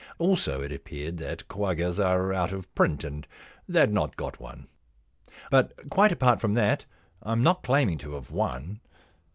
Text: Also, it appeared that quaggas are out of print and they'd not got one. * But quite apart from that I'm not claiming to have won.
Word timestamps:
Also, 0.17 0.63
it 0.63 0.71
appeared 0.71 1.17
that 1.17 1.47
quaggas 1.47 1.99
are 2.03 2.33
out 2.33 2.51
of 2.51 2.73
print 2.73 3.03
and 3.03 3.27
they'd 3.69 3.91
not 3.93 4.15
got 4.17 4.39
one. 4.39 4.65
* 5.07 5.51
But 5.51 5.91
quite 5.91 6.11
apart 6.11 6.41
from 6.41 6.55
that 6.55 6.85
I'm 7.21 7.43
not 7.43 7.61
claiming 7.61 7.99
to 7.99 8.15
have 8.15 8.31
won. 8.31 8.79